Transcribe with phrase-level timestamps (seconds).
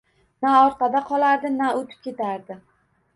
[0.43, 2.59] Na orqada qolardi na o‘tib ketardi.